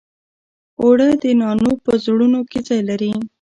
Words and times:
اوړه 0.81 1.07
د 1.21 1.23
نانو 1.41 1.71
په 1.83 1.91
زړونو 2.03 2.39
کې 2.49 2.59
ځای 2.67 2.81
لري 2.89 3.11